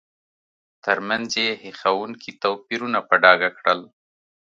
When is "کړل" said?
3.57-3.79